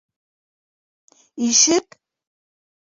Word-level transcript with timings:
Ишек? 1.47 1.87